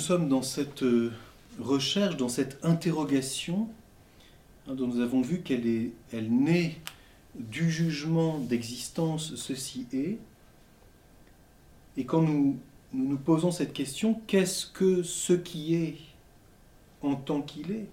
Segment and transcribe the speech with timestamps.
[0.00, 1.12] Nous sommes dans cette euh,
[1.60, 3.68] recherche, dans cette interrogation
[4.66, 6.78] hein, dont nous avons vu qu'elle est, elle naît
[7.34, 10.16] du jugement d'existence, ceci est.
[11.98, 12.56] Et quand nous,
[12.94, 15.98] nous posons cette question, qu'est-ce que ce qui est
[17.02, 17.86] en tant qu'il est?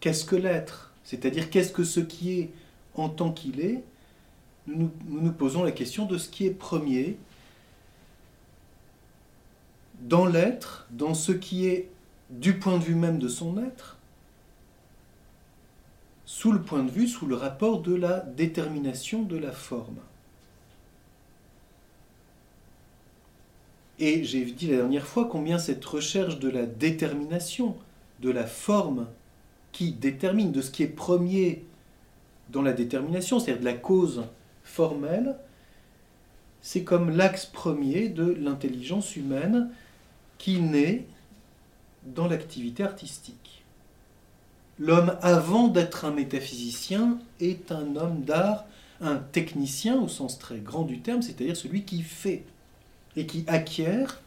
[0.00, 0.94] Qu'est-ce que l'être?
[1.04, 2.50] C'est-à-dire qu'est-ce que ce qui est
[2.94, 3.84] en tant qu'il est?
[4.66, 7.18] Nous, nous posons la question de ce qui est premier
[10.04, 11.88] dans l'être, dans ce qui est
[12.30, 13.96] du point de vue même de son être,
[16.26, 19.98] sous le point de vue, sous le rapport de la détermination de la forme.
[23.98, 27.76] Et j'ai dit la dernière fois combien cette recherche de la détermination,
[28.20, 29.06] de la forme
[29.72, 31.64] qui détermine, de ce qui est premier
[32.50, 34.24] dans la détermination, c'est-à-dire de la cause
[34.64, 35.36] formelle,
[36.60, 39.70] c'est comme l'axe premier de l'intelligence humaine
[40.38, 41.06] qui naît
[42.04, 43.64] dans l'activité artistique.
[44.78, 48.64] L'homme, avant d'être un métaphysicien, est un homme d'art,
[49.00, 52.44] un technicien au sens très grand du terme, c'est-à-dire celui qui fait
[53.16, 54.20] et qui acquiert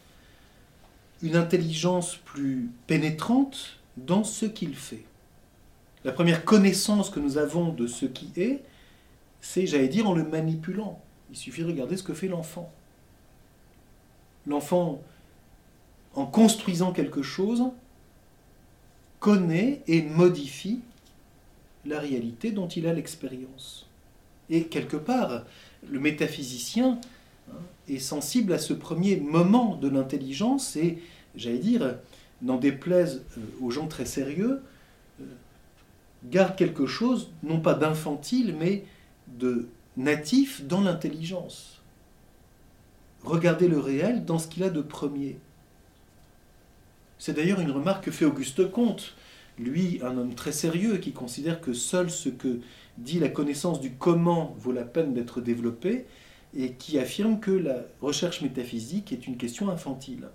[1.22, 5.04] une intelligence plus pénétrante dans ce qu'il fait.
[6.04, 8.62] La première connaissance que nous avons de ce qui est,
[9.40, 11.00] c'est, j'allais dire, en le manipulant.
[11.30, 12.72] Il suffit de regarder ce que fait l'enfant.
[14.46, 15.02] L'enfant
[16.18, 17.62] en construisant quelque chose,
[19.20, 20.80] connaît et modifie
[21.86, 23.86] la réalité dont il a l'expérience.
[24.50, 25.44] Et quelque part,
[25.88, 26.98] le métaphysicien
[27.48, 27.54] hein,
[27.88, 30.98] est sensible à ce premier moment de l'intelligence et,
[31.36, 31.96] j'allais dire,
[32.42, 34.60] n'en déplaise euh, aux gens très sérieux,
[35.20, 35.24] euh,
[36.24, 38.84] garde quelque chose, non pas d'infantile, mais
[39.38, 41.80] de natif dans l'intelligence.
[43.22, 45.38] Regardez le réel dans ce qu'il a de premier.
[47.18, 49.14] C'est d'ailleurs une remarque que fait Auguste Comte,
[49.58, 52.60] lui, un homme très sérieux qui considère que seul ce que
[52.96, 56.06] dit la connaissance du comment vaut la peine d'être développé
[56.56, 60.28] et qui affirme que la recherche métaphysique est une question infantile.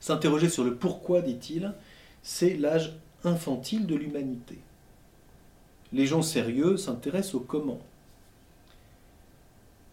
[0.00, 1.72] S'interroger sur le pourquoi, dit-il,
[2.22, 4.58] c'est l'âge infantile de l'humanité.
[5.92, 7.80] Les gens sérieux s'intéressent au comment.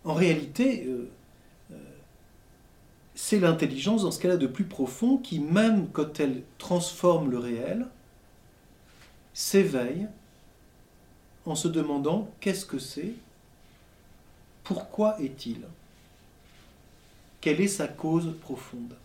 [0.04, 1.10] En réalité, euh,
[3.24, 7.38] c'est l'intelligence dans ce qu'elle a de plus profond qui, même quand elle transforme le
[7.38, 7.86] réel,
[9.36, 10.08] s'éveille
[11.46, 13.14] en se demandant qu'est-ce que c'est,
[14.64, 15.60] pourquoi est-il,
[17.42, 18.96] quelle est sa cause profonde.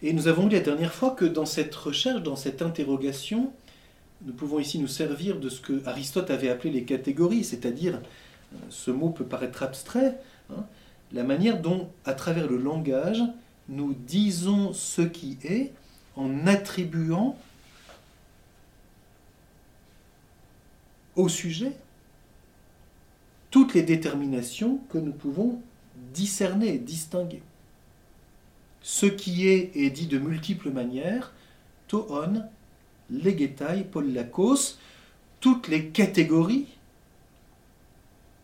[0.00, 3.52] Et nous avons dit la dernière fois que dans cette recherche, dans cette interrogation,
[4.22, 8.00] nous pouvons ici nous servir de ce que Aristote avait appelé les catégories, c'est-à-dire,
[8.54, 10.18] euh, ce mot peut paraître abstrait,
[10.50, 10.64] hein,
[11.12, 13.22] la manière dont, à travers le langage,
[13.68, 15.72] nous disons ce qui est
[16.16, 17.38] en attribuant
[21.16, 21.72] au sujet
[23.50, 25.60] toutes les déterminations que nous pouvons
[26.14, 27.42] discerner, distinguer.
[28.82, 31.32] Ce qui est est dit de multiples manières,
[31.88, 32.44] toon,
[33.10, 34.78] legetai, pollakos,
[35.40, 36.66] toutes les catégories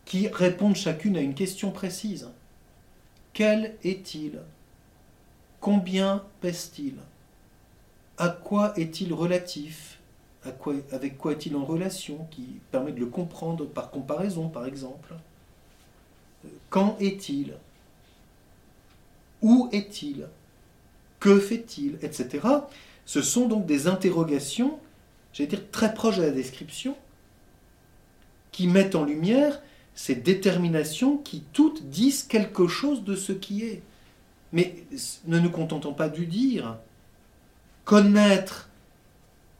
[0.05, 2.29] qui répondent chacune à une question précise.
[3.35, 4.39] Quel est-il?
[5.59, 6.95] Combien pèse-t-il?
[8.17, 9.99] À quoi est-il relatif?
[10.93, 12.27] Avec quoi est-il en relation?
[12.31, 15.13] Qui permet de le comprendre par comparaison, par exemple.
[16.69, 17.55] Quand est-il?
[19.41, 20.27] Où est-il?
[21.19, 21.99] Que fait-il?
[22.01, 22.47] Etc.
[23.05, 24.79] Ce sont donc des interrogations,
[25.33, 26.95] j'allais dire très proches de la description,
[28.53, 29.61] qui mettent en lumière
[29.95, 33.81] ces déterminations qui toutes disent quelque chose de ce qui est.
[34.51, 34.83] Mais
[35.25, 36.77] ne nous contentons pas du dire.
[37.85, 38.69] Connaître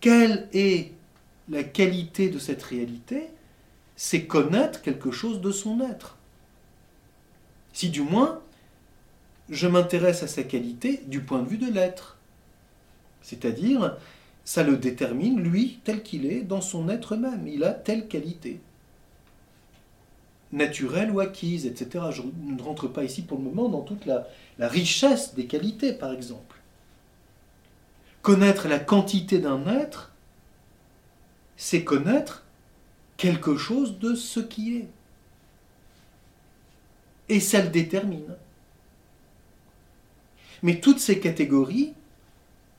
[0.01, 0.91] quelle est
[1.49, 3.27] la qualité de cette réalité,
[3.95, 6.17] c'est connaître quelque chose de son être.
[7.71, 8.41] Si du moins,
[9.49, 12.17] je m'intéresse à sa qualité du point de vue de l'être.
[13.21, 13.97] C'est-à-dire,
[14.43, 17.47] ça le détermine, lui, tel qu'il est, dans son être même.
[17.47, 18.59] Il a telle qualité
[20.55, 22.05] naturelle ou acquise, etc.
[22.11, 24.27] Je ne rentre pas ici pour le moment dans toute la,
[24.59, 26.57] richesse des qualités, par exemple.
[28.21, 30.11] Connaître la quantité d'un être,
[31.57, 32.43] c'est connaître
[33.17, 34.87] quelque chose de ce qui est.
[37.27, 38.35] Et ça le détermine.
[40.63, 41.93] Mais toutes ces catégories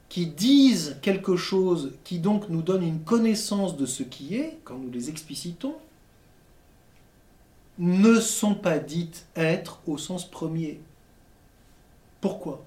[0.08, 4.79] qui disent quelque chose, qui donc nous donnent une connaissance de ce qui est, quand
[4.79, 5.76] nous les explicitons,
[7.78, 10.81] ne sont pas dites être au sens premier.
[12.20, 12.64] Pourquoi?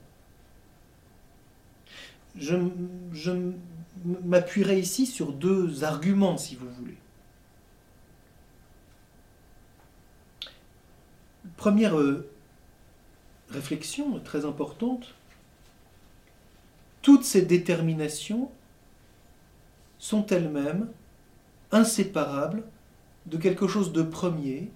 [2.35, 2.55] Je,
[4.23, 6.97] m'appuierai ici sur deux arguments, si vous voulez.
[11.57, 12.29] Première euh,
[13.49, 15.13] réflexion très importante,
[17.01, 18.49] toutes ces déterminations
[19.97, 20.87] sont elles-mêmes
[21.71, 22.63] inséparables
[23.25, 24.71] de quelque chose de premier,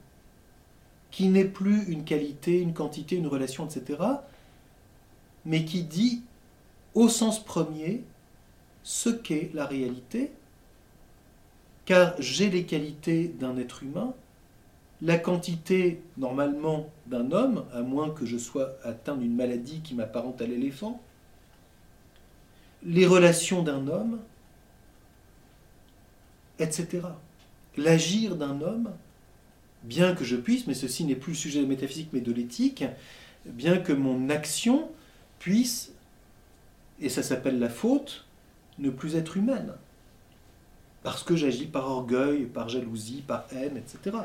[1.14, 4.02] qui n'est plus une qualité, une quantité, une relation, etc.,
[5.46, 6.24] mais qui dit
[6.96, 8.04] au sens premier
[8.82, 10.32] ce qu'est la réalité,
[11.86, 14.16] car j'ai les qualités d'un être humain,
[15.04, 20.42] la quantité normalement d'un homme, à moins que je sois atteint d'une maladie qui m'apparente
[20.42, 21.00] à l'éléphant,
[22.84, 24.20] les relations d'un homme,
[26.58, 27.02] etc.
[27.78, 28.90] L'agir d'un homme,
[29.84, 32.32] bien que je puisse, mais ceci n'est plus le sujet de la métaphysique mais de
[32.32, 32.84] l'éthique,
[33.46, 34.90] bien que mon action
[35.40, 35.92] puisse,
[37.02, 38.26] et ça s'appelle la faute,
[38.80, 39.74] ne plus être humaine.
[41.04, 44.18] Parce que j'agis par orgueil, par jalousie, par haine, etc.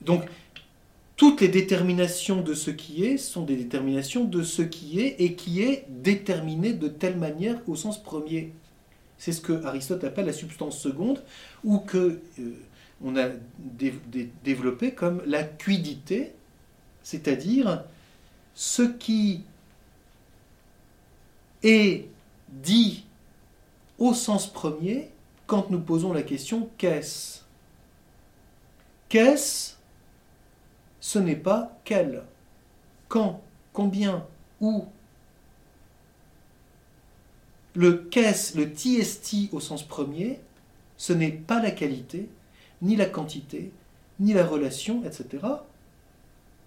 [0.00, 0.24] Donc,
[1.16, 5.34] toutes les déterminations de ce qui est sont des déterminations de ce qui est et
[5.34, 8.52] qui est déterminé de telle manière au sens premier.
[9.18, 11.22] C'est ce que Aristote appelle la substance seconde,
[11.62, 12.54] ou que euh,
[13.02, 13.28] on a
[14.44, 16.34] développé comme la quidité,
[17.02, 17.84] c'est-à-dire
[18.54, 19.42] ce qui
[21.62, 22.08] est
[22.48, 23.04] dit
[23.98, 25.10] au sens premier
[25.46, 27.40] quand nous posons la question qu'est-ce?
[29.08, 29.74] Qu'est-ce?
[31.00, 32.22] Ce n'est pas quel,
[33.08, 33.40] quand,
[33.72, 34.26] combien,
[34.60, 34.84] où.
[37.74, 40.40] Le qu'est-ce, le TST au sens premier,
[40.96, 42.28] ce n'est pas la qualité,
[42.82, 43.72] ni la quantité,
[44.18, 45.26] ni la relation, etc.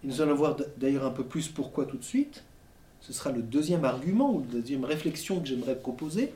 [0.03, 2.43] Et nous allons voir d'ailleurs un peu plus pourquoi tout de suite.
[3.01, 6.33] Ce sera le deuxième argument ou la deuxième réflexion que j'aimerais proposer.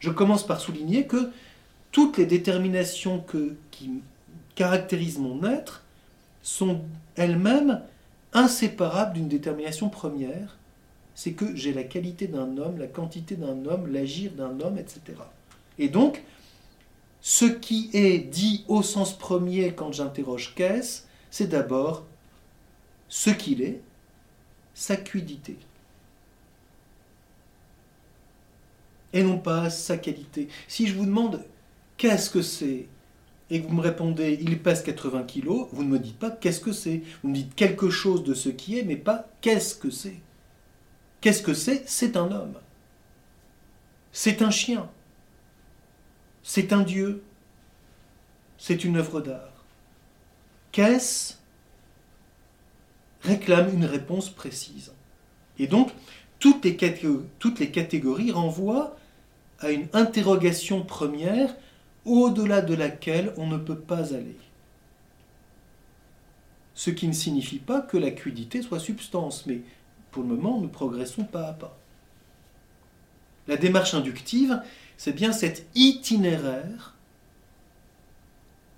[0.00, 1.30] Je commence par souligner que
[1.90, 3.90] toutes les déterminations que, qui
[4.54, 5.82] caractérisent mon être
[6.42, 6.80] sont
[7.16, 7.82] elles-mêmes
[8.32, 10.56] inséparables d'une détermination première,
[11.14, 15.00] c'est que j'ai la qualité d'un homme, la quantité d'un homme, l'agir d'un homme, etc.
[15.78, 16.22] Et donc,
[17.22, 22.04] ce qui est dit au sens premier quand j'interroge qu'est-ce, c'est d'abord
[23.08, 23.80] ce qu'il est,
[24.74, 25.56] sa quidité.
[29.12, 30.48] Et non pas sa qualité.
[30.66, 31.44] Si je vous demande
[31.96, 32.88] qu'est-ce que c'est,
[33.50, 36.60] et que vous me répondez il pèse 80 kilos, vous ne me dites pas qu'est-ce
[36.60, 37.02] que c'est?
[37.22, 40.20] Vous me dites quelque chose de ce qui est, mais pas qu'est-ce que c'est?
[41.20, 41.84] Qu'est-ce que c'est?
[41.86, 42.54] C'est un homme.
[44.10, 44.90] C'est un chien.
[46.42, 47.22] C'est un dieu.
[48.58, 49.64] C'est une œuvre d'art.
[50.72, 51.34] Qu'est-ce?
[53.22, 54.92] Réclame une réponse précise.
[55.58, 55.92] Et donc,
[56.38, 56.76] toutes les,
[57.70, 58.96] catégories renvoient
[59.60, 61.54] à une interrogation première
[62.04, 64.36] au-delà de laquelle on ne peut pas aller.
[66.74, 69.60] Ce qui ne signifie pas que la quidité soit substance, mais
[70.10, 71.78] pour le moment, nous progressons pas à pas.
[73.46, 74.60] La démarche inductive,
[74.96, 76.94] c'est bien cet itinéraire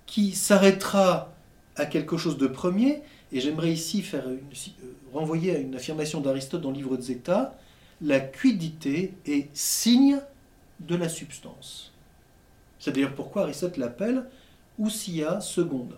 [0.05, 1.33] qui s'arrêtera
[1.75, 4.39] à quelque chose de premier et j'aimerais ici faire euh,
[5.13, 7.57] renvoyer à une affirmation d'Aristote dans le livre de Zeta,
[8.01, 10.19] la quidité est signe
[10.79, 11.91] de la substance.
[12.79, 14.25] C'est d'ailleurs pourquoi Aristote l'appelle
[14.77, 15.97] ousia seconde.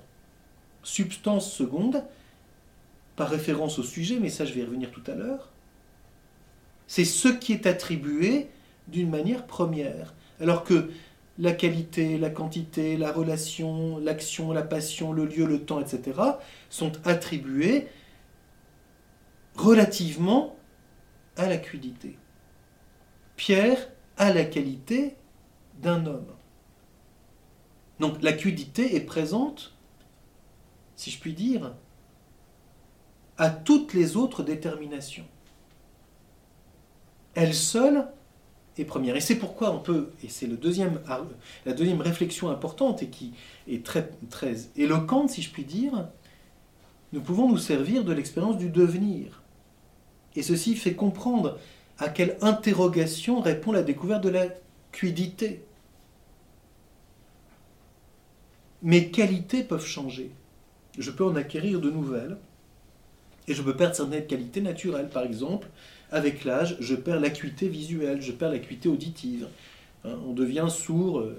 [0.84, 2.04] Substance seconde,
[3.16, 5.50] par référence au sujet, mais ça je vais revenir tout à l'heure,
[6.88, 8.48] c'est ce qui est attribué
[8.88, 10.14] d'une manière première.
[10.40, 10.90] Alors que
[11.40, 16.20] la qualité, la quantité, la relation, l'action, la passion, le lieu, le temps, etc.,
[16.70, 17.88] sont attribués
[19.56, 20.56] relativement
[21.36, 22.18] à la quidité.
[23.36, 25.16] Pierre a la qualité
[25.80, 26.34] d'un homme.
[28.00, 29.76] Donc la quidité est présente,
[30.96, 31.74] si je puis dire,
[33.38, 35.28] à toutes les autres déterminations.
[37.36, 38.08] Elle seule
[38.80, 39.16] et première.
[39.16, 41.02] Et c'est pourquoi on peut, et c'est deuxième,
[41.66, 43.34] la deuxième réflexion importante et qui
[43.68, 46.08] est très, très éloquente, si je puis dire,
[47.14, 49.42] nous pouvons nous servir de l'expérience du devenir.
[50.36, 51.58] Et ceci fait comprendre
[51.98, 54.48] à quelle interrogation répond la découverte de la
[54.92, 55.64] quidité.
[58.84, 60.32] Mes qualités peuvent changer.
[61.00, 62.38] Je peux en acquérir de nouvelles.
[63.48, 65.10] Et je peux perdre certaines qualités naturelles.
[65.10, 65.68] Par exemple,
[66.12, 69.48] avec l'âge, je perds l'acuité visuelle, je perds l'acuité auditive.
[70.06, 71.38] Hein, on devient sourd, euh,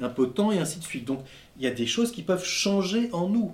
[0.00, 1.04] impotent et ainsi de suite.
[1.04, 1.20] Donc
[1.56, 3.52] il y a des choses qui peuvent changer en nous.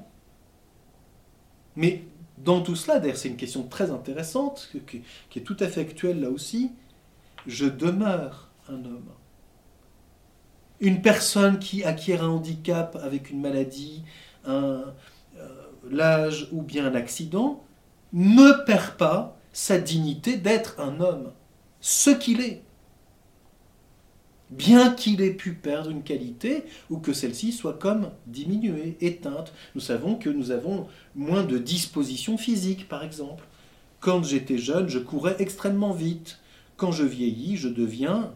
[1.76, 2.04] Mais
[2.38, 4.72] dans tout cela, d'ailleurs c'est une question très intéressante,
[5.30, 6.70] qui est tout à fait actuelle là aussi,
[7.46, 9.08] je demeure un homme.
[10.80, 14.02] Une personne qui acquiert un handicap avec une maladie,
[14.44, 14.82] un,
[15.38, 15.48] euh,
[15.88, 17.62] l'âge ou bien un accident,
[18.12, 21.32] ne perd pas sa dignité d'être un homme,
[21.80, 22.62] ce qu'il est
[24.52, 29.52] bien qu'il ait pu perdre une qualité ou que celle-ci soit comme diminuée, éteinte.
[29.74, 33.44] Nous savons que nous avons moins de dispositions physiques, par exemple.
[34.00, 36.38] Quand j'étais jeune, je courais extrêmement vite.
[36.76, 38.34] Quand je vieillis, je deviens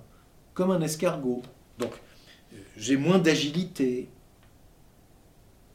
[0.54, 1.42] comme un escargot.
[1.78, 1.92] Donc,
[2.76, 4.08] j'ai moins d'agilité.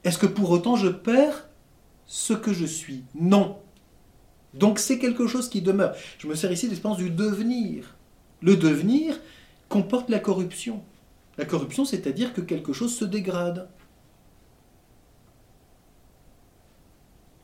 [0.04, 1.50] Est-ce que pour autant je perds
[2.08, 3.04] ce que je suis?
[3.14, 3.61] Non.
[4.54, 5.96] Donc c'est quelque chose qui demeure.
[6.18, 7.96] Je me sers ici de l'expérience du devenir.
[8.42, 9.20] Le devenir,
[9.70, 10.82] comporte la corruption.
[11.38, 13.70] La corruption, c'est-à-dire que quelque chose se dégrade.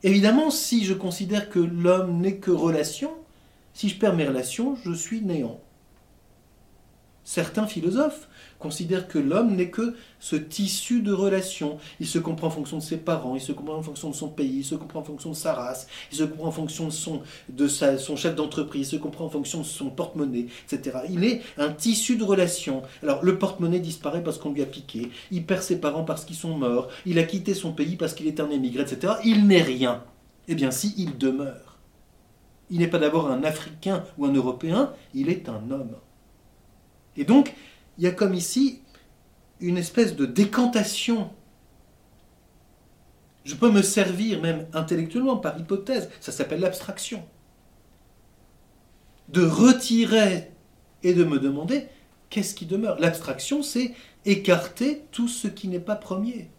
[0.02, 3.10] Évidemment, si je considère que l'homme n'est que relation,
[3.72, 5.60] si je perds mes relations, je suis néant.
[7.28, 8.26] Certains philosophes
[8.58, 11.76] considèrent que l'homme n'est que ce tissu de relations.
[12.00, 14.28] Il se comprend en fonction de ses parents, il se comprend en fonction de son
[14.30, 17.68] pays, il se comprend en fonction de sa race, il se comprend en fonction de
[17.68, 21.00] son, chef d'entreprise, il se comprend en fonction de son porte-monnaie, etc.
[21.10, 22.82] Il est un tissu de relations.
[23.02, 26.34] Alors le porte-monnaie disparaît parce qu'on lui a piqué, il perd ses parents parce qu'ils
[26.34, 29.12] sont morts, il a quitté son pays parce qu'il est un émigré, etc.
[29.26, 30.02] Il n'est rien.
[30.48, 31.76] Eh bien si, il demeure.
[32.70, 35.96] Il n'est pas d'abord un Africain ou un Européen, il est un homme.
[37.18, 37.52] Et donc,
[37.98, 38.80] il y a comme ici
[39.60, 41.30] une espèce de décantation.
[43.44, 47.26] Je peux me servir même intellectuellement par hypothèse, ça s'appelle l'abstraction,
[49.28, 50.52] de retirer
[51.02, 51.88] et de me demander
[52.30, 53.00] qu'est-ce qui demeure.
[53.00, 53.94] L'abstraction, c'est
[54.24, 56.50] écarter tout ce qui n'est pas premier.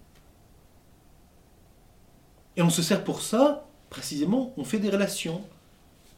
[2.58, 5.42] Et on se sert pour ça, précisément, on fait des relations.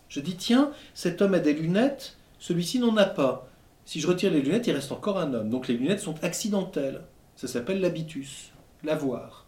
[0.10, 3.51] Je dis, tiens, cet homme a des lunettes, celui-ci n'en a pas.
[3.86, 5.50] Si je retire les lunettes, il reste encore un homme.
[5.50, 7.04] Donc les lunettes sont accidentelles.
[7.36, 8.52] Ça s'appelle l'habitus,
[8.84, 9.48] l'avoir.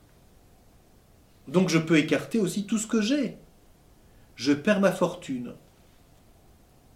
[1.48, 3.38] Donc je peux écarter aussi tout ce que j'ai.
[4.36, 5.54] Je perds ma fortune.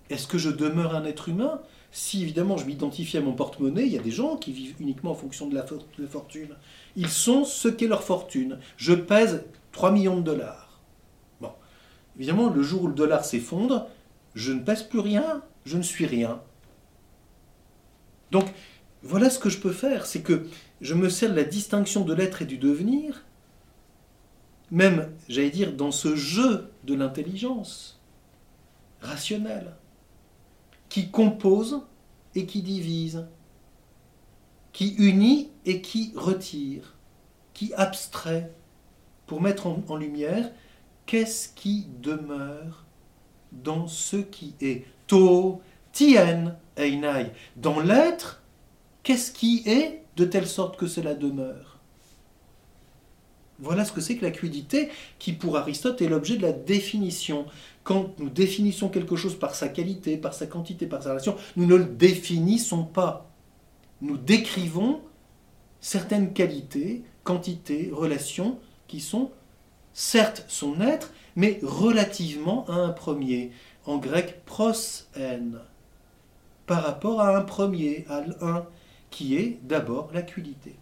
[0.10, 1.62] Est-ce que je demeure un être humain?
[1.91, 5.12] Si évidemment je m'identifie à mon porte-monnaie, il y a des gens qui vivent uniquement
[5.12, 5.65] en fonction de la,
[6.08, 6.56] fortune.
[6.96, 8.60] Ils sont ce qu'est leur fortune.
[8.77, 10.82] Je pèse 3 millions de dollars.
[11.41, 11.51] Bon.
[12.17, 13.88] Évidemment, le jour où le dollar s'effondre,
[14.34, 16.41] je ne pèse plus rien, je ne suis rien.
[18.31, 18.46] Donc,
[19.03, 20.48] voilà ce que je peux faire, c'est que
[20.81, 23.24] je me sers la distinction de l'être et du devenir,
[24.69, 28.01] même, j'allais dire, dans ce jeu de l'intelligence
[29.01, 29.75] rationnelle,
[30.89, 31.81] qui compose
[32.36, 33.25] et qui divise,
[34.74, 36.96] qui unit et qui retire,
[37.53, 38.51] qui abstrait,
[39.25, 40.51] pour mettre en, lumière
[41.05, 42.86] qu'est-ce qui demeure
[43.51, 44.86] dans ce qui est.
[45.07, 45.62] To,
[45.93, 46.57] tien,
[47.55, 48.43] Dans l'être,
[49.03, 51.79] qu'est-ce qui est de telle sorte que cela demeure?
[53.60, 57.48] Voilà ce que c'est que la quiddité, qui pour Aristote est l'objet de la définition.
[57.84, 61.65] Quand nous définissons quelque chose par sa qualité, par sa quantité, par sa relation, nous
[61.65, 63.31] ne le définissons pas.
[64.01, 65.01] Nous décrivons
[65.79, 69.31] certaines qualités, quantités, relations qui sont
[69.93, 73.51] certes son être, mais relativement à un premier.
[73.86, 74.74] En grec, pros
[75.15, 75.39] en
[76.67, 78.65] par rapport à un premier, à un,
[79.09, 80.75] qui est d'abord l'acuité.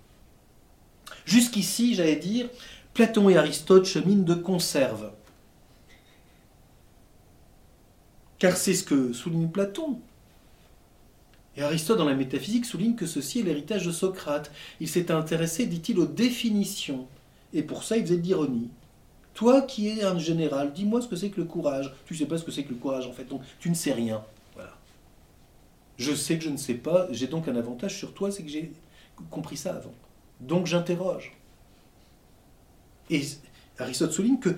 [1.26, 2.50] Jusqu'ici, j'allais dire,
[2.94, 5.12] Platon et Aristote cheminent de conserve.
[8.40, 10.00] Car c'est ce que souligne Platon.
[11.56, 14.52] Et Aristote, dans la métaphysique, souligne que ceci est l'héritage de Socrate.
[14.82, 17.08] Il s'est intéressé, dit-il, aux définitions.
[17.54, 18.70] Et pour ça, il faisait de l'ironie.
[19.36, 21.94] Toi qui es un général, dis-moi ce que c'est que le courage.
[22.06, 23.76] Tu ne sais pas ce que c'est que le courage, en fait, donc tu ne
[23.76, 24.24] sais rien.
[25.98, 28.50] Je sais que je ne sais pas, j'ai donc un avantage sur toi, c'est que
[28.50, 28.72] j'ai
[29.30, 29.94] compris ça avant.
[30.42, 31.34] Donc j'interroge.
[33.10, 33.22] Et
[33.78, 34.58] Aristote souligne que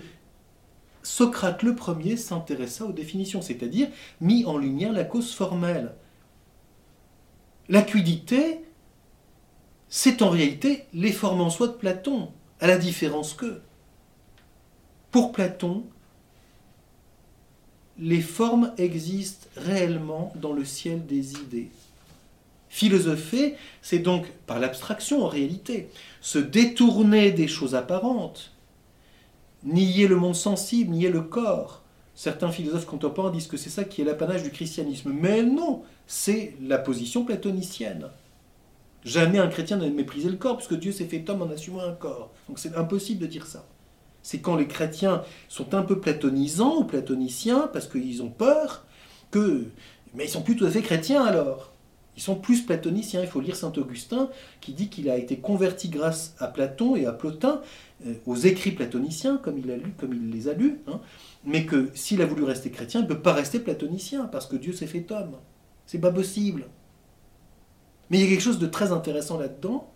[1.03, 3.87] Socrate le premier s'intéressa aux définitions, c'est-à-dire
[4.19, 5.93] mit en lumière la cause formelle.
[7.69, 8.61] L'acuité,
[9.89, 13.61] c'est en réalité les formes en soi de Platon, à la différence que,
[15.11, 15.85] pour Platon,
[17.99, 21.69] les formes existent réellement dans le ciel des idées.
[22.69, 25.89] Philosopher, c'est donc, par l'abstraction en réalité,
[26.21, 28.51] se détourner des choses apparentes,
[29.63, 31.81] nier le monde sensible, nier le corps.
[32.13, 35.11] Certains philosophes contemporains disent que c'est ça qui est l'apanage du christianisme.
[35.11, 38.09] Mais non, c'est la position platonicienne.
[39.05, 41.93] Jamais un chrétien n'a méprisé le corps, puisque Dieu s'est fait homme en assumant un
[41.93, 42.31] corps.
[42.47, 43.65] Donc c'est impossible de dire ça.
[44.27, 48.85] C'est quand les chrétiens sont un peu platonisants ou platoniciens parce qu'ils ont peur
[49.31, 49.67] que.
[50.15, 51.71] Mais ils sont plus tout à fait chrétiens alors.
[52.17, 53.21] Ils sont plus platoniciens.
[53.21, 54.29] Il faut lire saint Augustin
[54.59, 57.61] qui dit qu'il a été converti grâce à Platon et à Plotin,
[58.05, 60.99] euh, aux écrits platoniciens, comme il, a lu, comme il les a lus, hein,
[61.45, 64.57] mais que s'il a voulu rester chrétien, il ne peut pas rester platonicien parce que
[64.57, 65.37] Dieu s'est fait homme.
[65.85, 66.65] C'est pas possible.
[68.09, 69.89] Mais il y a quelque chose de très intéressant là-dedans,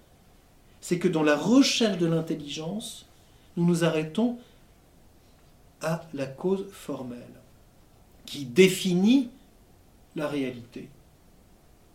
[0.79, 3.10] c'est que dans la recherche de l'intelligence,
[3.57, 4.37] nous nous arrêtons
[5.81, 7.17] à la cause formelle,
[8.25, 9.29] qui définit
[10.15, 10.89] la réalité.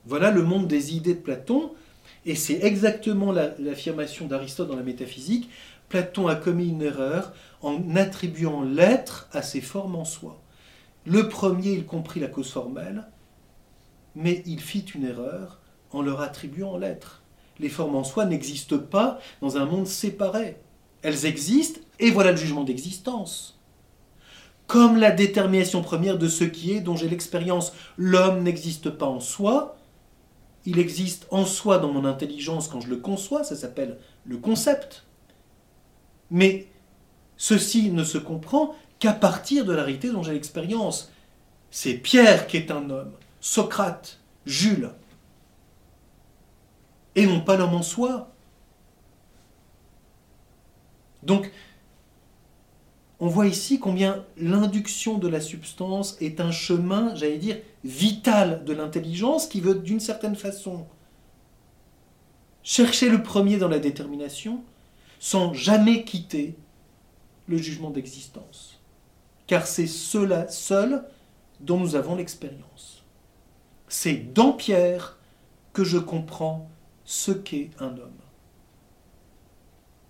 [0.05, 1.73] Voilà le monde des idées de Platon,
[2.25, 5.49] et c'est exactement l'affirmation d'Aristote dans la métaphysique.
[5.89, 7.33] Platon a commis une erreur
[7.63, 10.41] en attribuant l'être à ses formes en soi.
[11.05, 13.07] Le premier, il comprit la cause formelle,
[14.17, 15.61] mais il fit une erreur
[15.93, 17.23] en leur attribuant l'être.
[17.61, 20.57] Les formes en soi n'existent pas dans un monde séparé.
[21.03, 23.59] Elles existent, et voilà le jugement d'existence.
[24.67, 29.21] Comme la détermination première de ce qui est, dont j'ai l'expérience, l'homme n'existe pas en
[29.21, 29.77] soi,
[30.65, 35.05] il existe en soi dans mon intelligence quand je le conçois, ça s'appelle le concept.
[36.31, 36.67] Mais
[37.37, 41.13] ceci ne se comprend qu'à partir de la réalité dont j'ai l'expérience.
[41.71, 44.91] C'est Pierre qui est un homme, Socrate, Jules,
[47.15, 48.33] et non pas l'homme en soi.
[51.27, 51.51] Donc,
[53.19, 58.73] on voit ici combien l'induction de la substance est un chemin, j'allais dire, vital de
[58.73, 60.87] l'intelligence qui veut d'une certaine façon
[62.63, 64.63] chercher le premier dans la détermination
[65.19, 66.57] sans jamais quitter
[67.49, 68.81] le jugement d'existence.
[69.47, 71.05] Car c'est cela seul
[71.61, 73.05] dont nous avons l'expérience.
[73.89, 75.19] C'est dans Pierre
[75.73, 76.69] que je comprends
[77.05, 78.26] ce qu'est un homme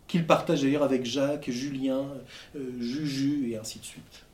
[0.07, 2.07] qu'il partage d'ailleurs avec Jacques, Julien,
[2.55, 4.25] euh, Juju et ainsi de suite.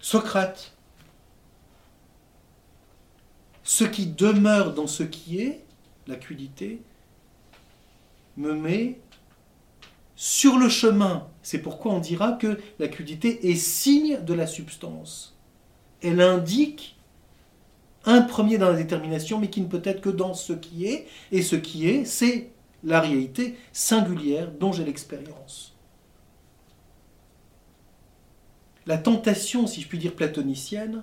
[0.00, 0.72] Socrate,
[3.62, 5.64] ce qui demeure dans ce qui est,
[6.06, 6.80] la quidité,
[8.36, 9.00] me met
[10.14, 11.26] sur le chemin.
[11.42, 15.36] C'est pourquoi on dira que la quidité est signe de la substance.
[16.02, 16.96] Elle indique
[18.04, 21.06] un premier dans la détermination, mais qui ne peut être que dans ce qui est.
[21.32, 22.50] Et ce qui est, c'est
[22.86, 25.74] la réalité singulière dont j'ai l'expérience.
[28.86, 31.02] La tentation, si je puis dire platonicienne,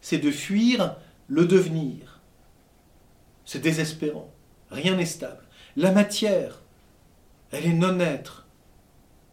[0.00, 0.96] c'est de fuir
[1.28, 2.20] le devenir.
[3.44, 4.28] C'est désespérant.
[4.70, 5.44] Rien n'est stable.
[5.76, 6.60] La matière,
[7.52, 8.48] elle est non-être.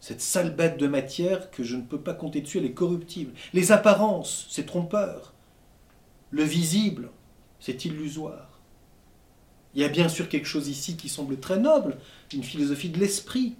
[0.00, 3.32] Cette sale bête de matière que je ne peux pas compter dessus, elle est corruptible.
[3.52, 5.34] Les apparences, c'est trompeur.
[6.30, 7.10] Le visible,
[7.58, 8.47] c'est illusoire.
[9.74, 11.98] Il y a bien sûr quelque chose ici qui semble très noble,
[12.32, 13.56] une philosophie de l'esprit.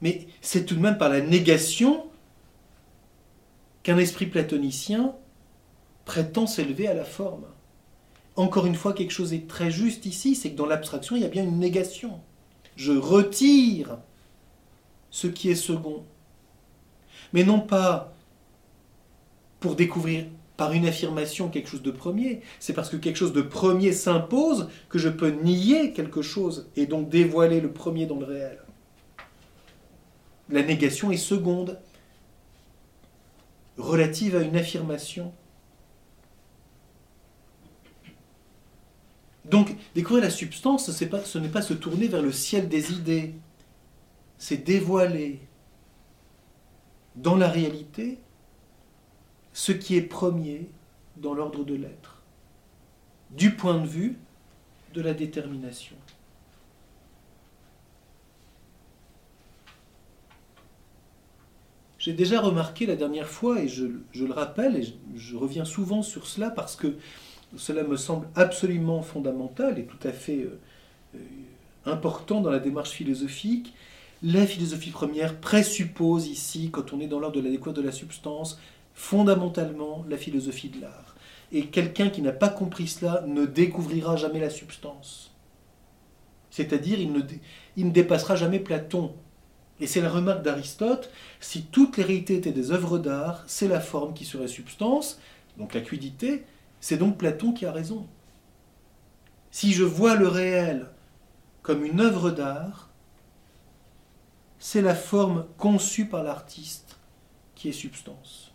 [0.00, 2.06] Mais c'est tout de même par la négation
[3.82, 5.14] qu'un esprit platonicien
[6.04, 7.44] prétend s'élever à la forme.
[8.36, 11.26] Encore une fois, quelque chose est très juste ici, c'est que dans l'abstraction, il y
[11.26, 12.20] a bien une négation.
[12.76, 13.98] Je retire
[15.10, 16.04] ce qui est second.
[17.32, 18.14] Mais non pas
[19.58, 20.26] pour découvrir
[20.60, 24.68] par une affirmation quelque chose de premier, c'est parce que quelque chose de premier s'impose
[24.90, 28.58] que je peux nier quelque chose et donc dévoiler le premier dans le réel.
[30.50, 31.80] La négation est seconde,
[33.78, 35.32] relative à une affirmation.
[39.46, 43.34] Donc, découvrir la substance, ce n'est pas se tourner vers le ciel des idées,
[44.36, 45.40] c'est dévoiler
[47.16, 48.18] dans la réalité
[49.52, 50.68] ce qui est premier
[51.16, 52.22] dans l'ordre de l'être,
[53.30, 54.16] du point de vue
[54.94, 55.96] de la détermination.
[62.00, 66.26] J'ai déjà remarqué la dernière fois, et je, le rappelle, et je, reviens souvent sur
[66.26, 66.96] cela parce que
[67.56, 70.58] cela me semble absolument fondamental et tout à fait euh,
[71.14, 71.18] euh,
[71.84, 73.74] important dans la démarche philosophique,
[74.22, 78.58] la philosophie première présuppose ici, quand on est dans l'ordre de la de la substance,
[79.00, 81.16] fondamentalement la philosophie de l'art.
[81.52, 85.34] Et quelqu'un qui n'a pas compris cela ne découvrira jamais la substance.
[86.50, 89.14] C'est-à-dire, il ne, dépassera jamais Platon.
[89.80, 91.10] Et c'est la remarque d'Aristote,
[91.40, 95.18] si toutes les réalités étaient des œuvres d'art, c'est la forme qui serait substance,
[95.56, 96.44] donc la quidité,
[96.80, 98.06] c'est donc Platon qui a raison.
[99.50, 100.90] Si je vois le réel
[101.62, 102.90] comme une œuvre d'art,
[104.58, 106.98] c'est la forme conçue par l'artiste
[107.54, 108.49] qui est substance.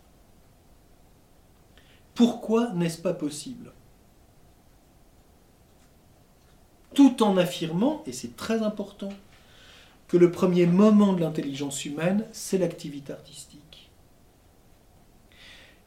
[2.16, 3.72] Pourquoi n'est-ce pas possible?
[6.94, 9.10] Tout en affirmant, et c'est très important,
[10.08, 13.90] que le premier moment de l'intelligence humaine, c'est l'activité artistique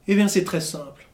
[0.07, 1.07] Eh bien, c'est très simple.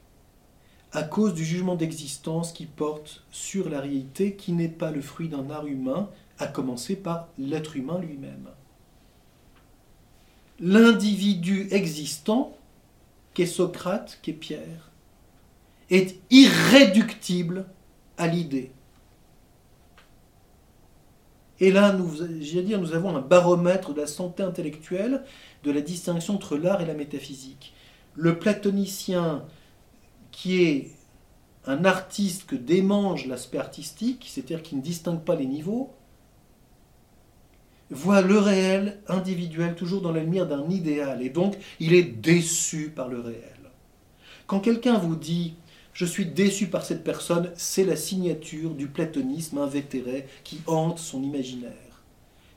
[0.92, 5.30] À cause du jugement d'existence qui porte sur la réalité qui n'est pas le fruit
[5.30, 8.50] d'un art humain, à commencer par l'être humain lui-même.
[10.60, 12.54] L'individu existant,
[13.32, 14.90] qu'est Socrate, qu'est Pierre,
[15.90, 17.66] est irréductible
[18.16, 18.72] à l'idée.
[21.58, 25.22] Et là, nous, dire, nous avons un baromètre de la santé intellectuelle,
[25.64, 27.74] de la distinction entre l'art et la métaphysique.
[28.14, 29.44] Le platonicien,
[30.32, 30.90] qui est
[31.64, 35.92] un artiste que démange l'aspect artistique, c'est-à-dire qui ne distingue pas les niveaux,
[37.90, 42.90] voit le réel individuel toujours dans la lumière d'un idéal, et donc il est déçu
[42.90, 43.42] par le réel.
[44.46, 45.54] Quand quelqu'un vous dit
[45.96, 51.22] je suis déçu par cette personne, c'est la signature du platonisme invétéré qui hante son
[51.22, 52.02] imaginaire.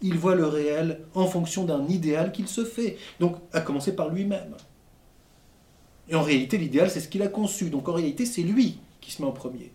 [0.02, 4.10] Il voit le réel en fonction d'un idéal qu'il se fait, donc à commencer par
[4.10, 4.58] lui-même.
[6.10, 9.14] Et en réalité, l'idéal, c'est ce qu'il a conçu, donc en réalité, c'est lui qui
[9.14, 9.72] se met en premier.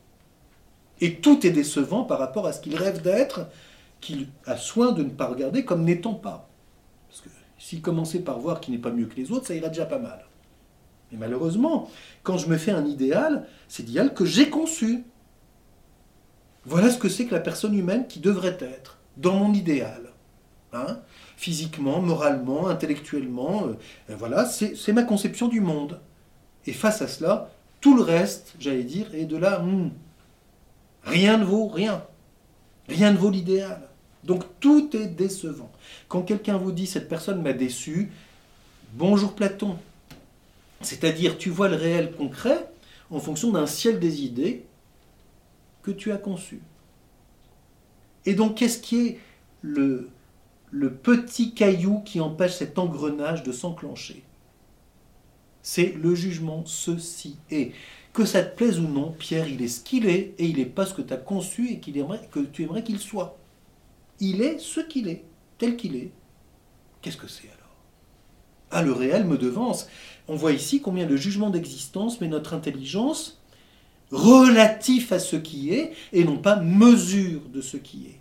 [1.01, 3.47] Et tout est décevant par rapport à ce qu'il rêve d'être,
[4.03, 6.51] qu'il a soin de ne pas regarder comme n'étant pas.
[7.09, 9.71] Parce que s'il commençait par voir qu'il n'est pas mieux que les autres, ça ira
[9.71, 10.27] déjà pas mal.
[11.15, 11.89] Mais malheureusement,
[12.25, 15.05] quand je me fais un idéal, c'est l'idéal que j'ai conçu.
[16.65, 20.13] Voilà ce que c'est que la personne humaine qui devrait être, dans mon idéal.
[20.73, 20.99] Hein
[21.37, 26.01] Physiquement, moralement, intellectuellement, euh, voilà, c'est ma conception du monde.
[26.67, 27.51] Et face à cela,
[27.81, 29.91] tout le reste, j'allais dire, est de là, hmm,
[31.05, 32.03] rien ne vaut rien.
[32.89, 33.89] Rien ne vaut l'idéal.
[34.25, 35.71] Donc tout est décevant.
[36.09, 38.11] Quand quelqu'un vous dit cette personne m'a déçu,
[38.95, 39.79] bonjour Platon,
[40.85, 42.69] c'est-à-dire, tu vois le réel concret
[43.11, 44.65] en fonction d'un ciel des idées
[45.83, 46.61] que tu as conçu.
[48.27, 49.21] Et donc, qu'est-ce qui est
[49.63, 50.11] le,
[51.03, 54.25] petit caillou qui empêche cet engrenage de s'enclencher?
[55.63, 57.73] C'est le jugement, ceci est.
[58.13, 60.67] Que ça te plaise ou non, Pierre, il est ce qu'il est et il n'est
[60.67, 63.37] pas ce que tu as conçu et que tu aimerais qu'il soit.
[64.21, 65.25] Il est ce qu'il est,
[65.59, 66.13] tel qu'il est.
[67.03, 67.54] Qu'est-ce que c'est
[68.75, 69.89] Ah, le réel me devance.
[70.27, 73.41] On voit ici combien le jugement d'existence met notre intelligence
[74.11, 78.21] relatif à ce qui est et non pas mesure de ce qui est.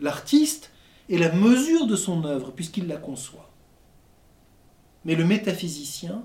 [0.00, 0.70] L'artiste
[1.08, 3.50] est la mesure de son œuvre puisqu'il la conçoit.
[5.04, 6.22] Mais le métaphysicien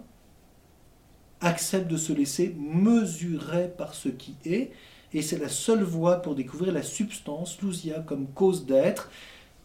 [1.42, 4.72] accepte de se laisser mesurer par ce qui est
[5.12, 9.10] et c'est la seule voie pour découvrir la substance, l'ousia comme cause d'être,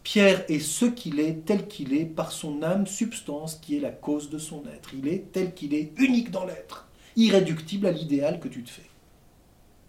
[0.03, 3.91] Pierre est ce qu'il est, tel qu'il est, par son âme substance qui est la
[3.91, 4.93] cause de son être.
[4.93, 8.89] Il est tel qu'il est, unique dans l'être, irréductible à l'idéal que tu te fais.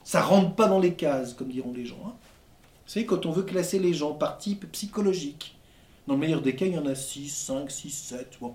[0.04, 2.02] Ça rentre pas dans les cases, comme diront les gens.
[2.06, 2.14] Hein.
[2.86, 5.56] Vous savez, quand on veut classer les gens par type psychologique,
[6.06, 8.38] dans le meilleur des cas, il y en a 6, 5, 6, 7.
[8.40, 8.54] Bon.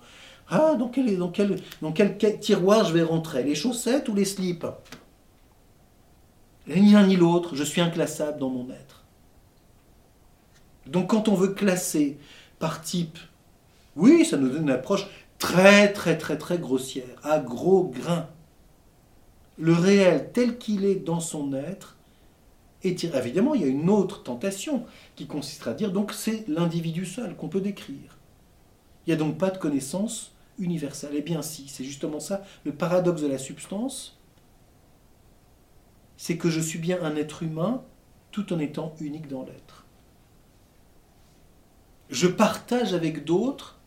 [0.50, 1.18] Ah, quel,
[1.82, 3.44] dans quel tiroir je vais rentrer?
[3.44, 4.66] Les chaussettes ou les slips?
[6.68, 8.97] Ni l'un ni l'autre, je suis inclassable dans mon être.
[10.90, 12.18] Donc quand on veut classer
[12.60, 13.18] par type,
[13.96, 15.08] oui, ça nous donne une approche
[15.40, 18.28] très très très très grossière, à gros grains.
[19.58, 21.98] Le réel tel qu'il est dans son être,
[22.84, 27.06] est évidemment, il y a une autre tentation qui consistera à dire donc c'est l'individu
[27.06, 28.18] seul qu'on peut décrire.
[29.06, 31.12] Il n'y a donc pas de connaissance universelle.
[31.16, 34.20] Eh bien si, c'est justement ça, le paradoxe de la substance,
[36.18, 37.84] c'est que je suis bien un être humain
[38.32, 39.77] tout en étant unique dans l'être
[42.10, 43.78] je partage avec d'autres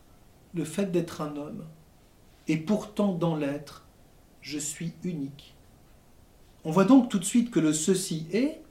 [0.53, 1.65] le fait d'être un homme.
[2.47, 3.85] Et pourtant, dans l'être,
[4.41, 5.55] je suis unique.
[6.63, 8.61] On voit donc tout de suite que le ceci est,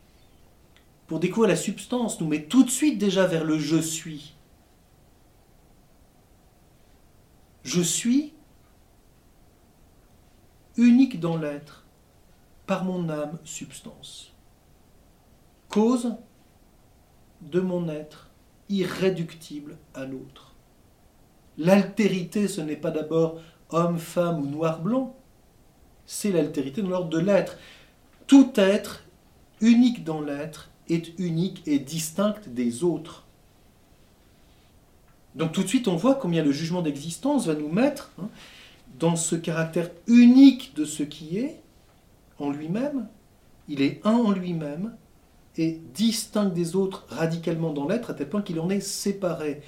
[1.06, 4.34] pour découvrir la substance, nous met tout de suite déjà vers le je suis.
[7.64, 8.32] Je suis
[10.76, 11.84] unique dans l'être,
[12.66, 14.32] par mon âme substance.
[15.68, 16.14] Cause
[17.42, 18.30] de mon être
[18.70, 20.54] irréductible à l'autre.
[21.59, 25.14] L'altérité, ce n'est pas d'abord homme, femme ou noir-blanc,
[26.06, 27.59] c'est l'altérité dans l'ordre de l'être.
[28.26, 29.04] Tout être,
[29.61, 33.26] unique dans l'être, est unique et distinct des autres.
[35.35, 38.28] Donc tout de suite, on voit combien le jugement d'existence va nous mettre hein,
[38.98, 41.61] dans ce caractère unique de ce qui est
[42.38, 43.06] en lui-même.
[43.68, 44.96] Il est un en lui-même,
[45.56, 49.62] et distinct des autres radicalement dans l'être, à tel point qu'il en est séparé.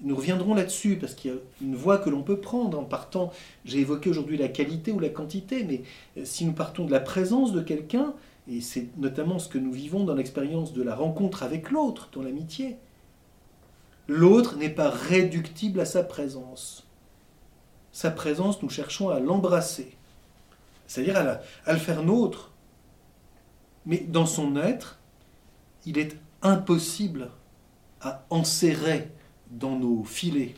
[0.00, 3.32] Nous reviendrons là-dessus, parce qu'il y a une voie que l'on peut prendre en partant,
[3.64, 5.82] j'ai évoqué aujourd'hui la qualité ou la quantité, mais
[6.16, 8.14] euh, si nous partons de la présence de quelqu'un,
[8.50, 12.22] et c'est notamment ce que nous vivons dans l'expérience de la rencontre avec l'autre, dans
[12.22, 12.76] l'amitié,
[14.08, 16.86] L'autre n'est pas réductible à sa présence.
[17.92, 19.96] Sa présence, nous cherchons à l'embrasser,
[20.86, 22.52] c'est-à-dire à, à, le faire nôtre.
[23.84, 24.97] Mais dans son être,
[25.86, 27.30] il est impossible
[28.00, 29.10] à enserrer
[29.50, 30.54] dans nos filets.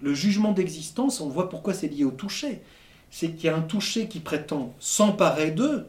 [0.00, 2.62] Le jugement d'existence, on voit pourquoi c'est lié au toucher.
[3.10, 5.86] C'est qu'il y a un toucher qui prétend s'emparer d'eux.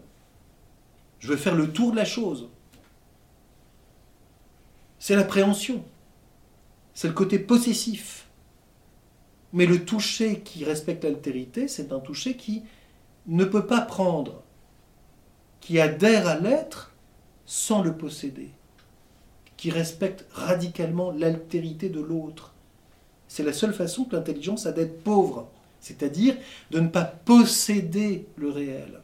[1.20, 2.50] Je veux faire le tour de la chose.
[5.00, 5.84] C'est l'appréhension.
[6.94, 8.28] C'est le côté possessif.
[9.54, 12.64] Mais le toucher qui respecte l'altérité, c'est un toucher qui
[13.28, 14.44] ne peut pas prendre,
[15.66, 16.94] qui adhère à l'être
[17.48, 18.52] sans le posséder,
[19.58, 22.54] qui respecte radicalement l'altérité de l'autre.
[23.28, 25.50] C'est la seule façon que l'intelligence a d'être pauvre,
[25.80, 26.38] c'est-à-dire
[26.70, 29.02] de ne pas posséder le réel.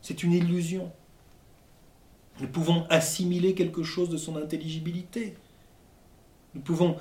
[0.00, 0.92] C'est une illusion.
[2.40, 5.34] Nous pouvons assimiler quelque chose de son intelligibilité.
[6.54, 6.98] Nous pouvons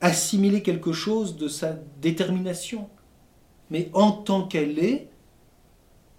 [0.00, 2.88] assimiler quelque chose de sa détermination.
[3.68, 5.08] Mais en tant qu'elle est,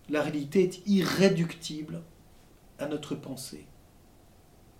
[0.09, 2.01] la réalité est irréductible
[2.79, 3.65] à notre pensée.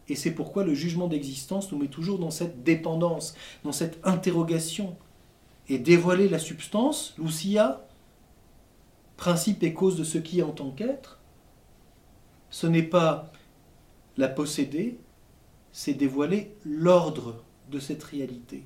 [0.07, 4.97] Et c'est pourquoi le jugement d'existence nous met toujours dans cette dépendance, dans cette interrogation.
[5.69, 7.85] Et dévoiler la substance, l'ousia,
[9.15, 11.19] principe et cause de ce qui est en tant qu'être,
[12.49, 13.31] ce n'est pas
[14.17, 14.99] la posséder,
[15.71, 18.63] c'est dévoiler l'ordre de cette réalité.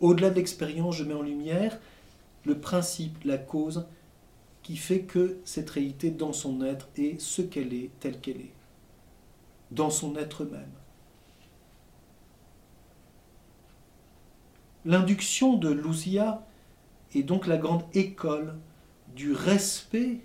[0.00, 1.80] Au-delà de l'expérience, je mets en lumière
[2.44, 3.86] le principe, la cause
[4.66, 8.52] qui fait que cette réalité dans son être est ce qu'elle est, telle qu'elle est,
[9.70, 10.72] dans son être même.
[14.84, 16.44] L'induction de Louzia
[17.14, 18.56] est donc la grande école
[19.14, 20.18] du respect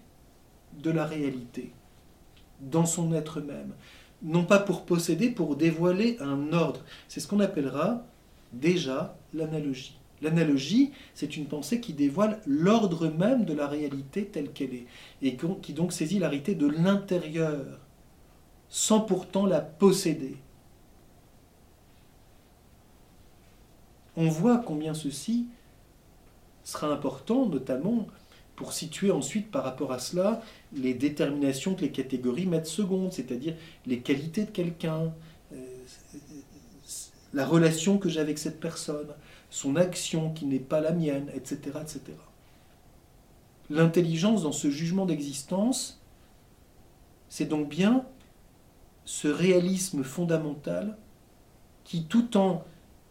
[0.73, 1.71] de la réalité
[2.62, 3.75] dans son être même.
[4.23, 6.84] Non pas pour posséder, pour dévoiler un ordre.
[7.10, 8.08] C'est ce qu'on appellera
[8.54, 10.00] déjà l'analogie.
[10.21, 14.86] L'analogie, c'est une pensée qui dévoile l'ordre même de la réalité telle qu'elle est,
[15.21, 17.79] et qui donc saisit la réalité de l'intérieur,
[18.69, 20.38] sans pourtant la posséder.
[24.15, 25.47] On voit combien ceci
[26.63, 28.07] sera important, notamment
[28.55, 30.41] pour situer ensuite par rapport à cela
[30.73, 33.55] les déterminations que les catégories mettent secondes, c'est-à-dire
[33.88, 35.12] les qualités de quelqu'un,
[35.53, 35.55] euh,
[37.34, 39.07] la relation que j'ai avec cette personne,
[39.51, 41.59] son action qui n'est pas la mienne, etc.
[41.81, 42.01] etc.
[43.69, 46.01] L'intelligence dans ce jugement d'existence,
[47.29, 48.05] c'est donc bien
[49.05, 50.97] ce réalisme fondamental
[51.83, 52.63] qui, tout en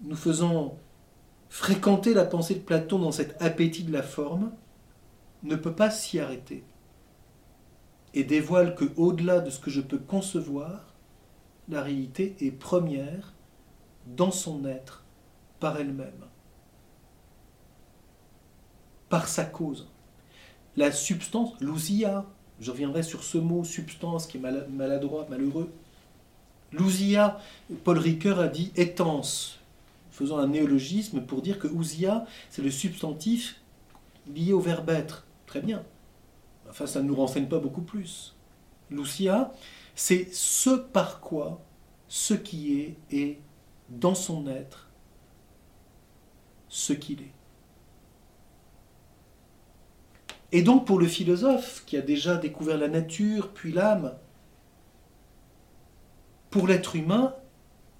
[0.03, 0.77] nous faisant
[1.49, 4.51] fréquenter la pensée de Platon dans cet appétit de la forme,
[5.43, 6.65] ne peut pas s'y arrêter
[8.15, 10.95] et dévoile que au-delà de ce que je peux concevoir,
[11.69, 13.35] la réalité est première
[14.07, 15.05] dans son être
[15.61, 16.25] par elle-même,
[19.11, 19.89] par sa cause.
[20.77, 22.25] La substance, l'ousia,
[22.61, 25.71] je reviendrai sur ce mot substance qui est maladroit, malheureux.
[26.73, 27.39] L'ousia,
[27.85, 29.59] Paul Ricoeur a dit étance,
[30.11, 33.61] faisant un néologisme pour dire que ousia, c'est le substantif
[34.35, 35.27] lié au verbe être.
[35.47, 35.83] Très bien.
[36.69, 38.37] Enfin, ça ne nous renseigne pas beaucoup plus.
[38.91, 39.53] Lucia,
[39.97, 41.61] c'est ce par quoi
[42.09, 43.39] ce qui est est
[43.89, 44.89] dans son être
[46.69, 47.40] ce qu'il est.
[50.53, 54.15] Et donc pour le philosophe qui a déjà découvert la nature puis l'âme,
[56.51, 57.35] pour l'être humain,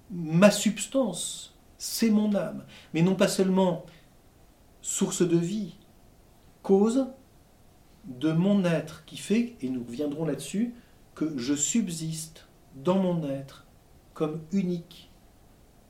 [0.09, 3.85] ma substance, c'est mon âme, mais non pas seulement
[4.81, 5.75] source de vie,
[6.61, 7.07] cause,
[8.05, 10.73] de mon être qui fait, et nous reviendrons là-dessus,
[11.15, 13.65] que je subsiste dans mon être
[14.13, 15.11] comme unique,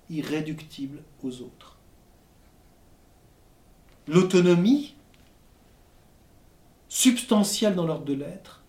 [0.09, 1.79] irréductible aux autres.
[4.07, 4.95] L'autonomie,
[6.91, 8.61] substantielle dans l'ordre de l'être,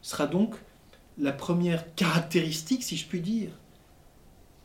[0.00, 0.54] sera donc
[1.18, 3.50] la première caractéristique, si je puis dire,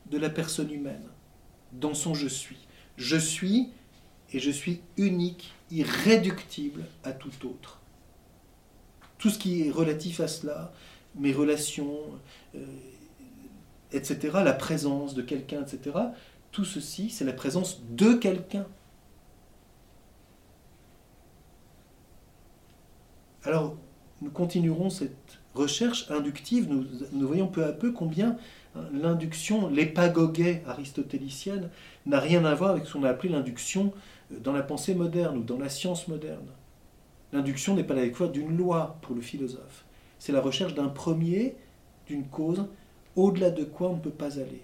[0.09, 1.03] de la personne humaine,
[1.73, 2.55] dans son je suis.
[2.95, 3.67] Je suis
[4.31, 7.81] et je suis unique irréductible à tout autre.
[9.17, 10.71] Tout ce qui est relatif à cela,
[11.15, 11.99] mes relations,
[12.55, 12.65] euh,
[13.91, 15.97] etc., la présence de quelqu'un, etc.,
[16.53, 18.65] tout ceci, c'est la présence de quelqu'un.
[23.47, 23.77] Alors,
[24.21, 28.35] nous continuerons cette recherche inductive, nous, voyons peu à peu combien
[28.75, 31.69] hein, l'induction, l'épagoguet aristotélicienne,
[32.05, 33.93] n'a rien à voir avec ce qu'on a appelé l'induction
[34.31, 36.47] dans la pensée moderne ou dans la science moderne.
[37.31, 39.85] L'induction n'est pas la d'une loi pour le philosophe.
[40.19, 41.55] C'est la recherche d'un premier,
[42.05, 42.65] d'une cause
[43.15, 44.61] au-delà de quoi on ne peut pas aller,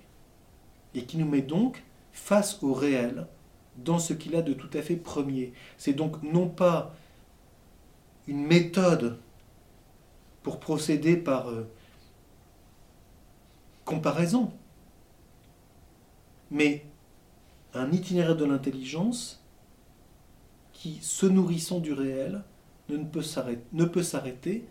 [0.93, 3.28] et qui nous met donc face au réel
[3.78, 5.54] dans ce qu'il a de tout à fait premier.
[5.78, 6.93] C'est donc non pas
[8.28, 9.20] une méthode
[10.42, 11.68] pour procéder par euh,
[13.86, 14.52] comparaison,
[16.52, 16.86] mais
[17.74, 19.44] un itinéraire de l'intelligence
[20.72, 22.44] qui, se nourrissant du réel,
[22.90, 24.68] ne peut s'arrêter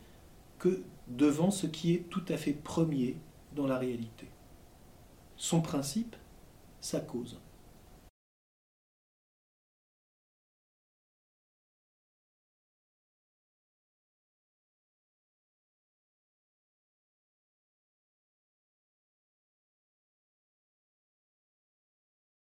[0.58, 3.16] que devant ce qui est tout à fait premier
[3.54, 4.28] dans la réalité.
[5.36, 6.14] Son principe,
[6.80, 7.40] sa cause.